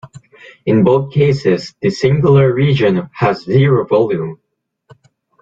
In 0.65 0.83
both 0.83 1.13
cases, 1.13 1.75
the 1.79 1.91
singular 1.91 2.51
region 2.51 3.07
has 3.13 3.43
zero 3.43 3.85
volume. 3.85 4.39